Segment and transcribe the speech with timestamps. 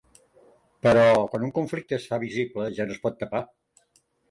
[0.87, 1.03] Però
[1.33, 3.45] quan un conflicte es fa visible ja no es pot tapar.